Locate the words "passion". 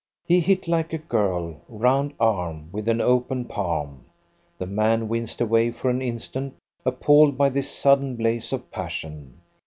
8.71-9.41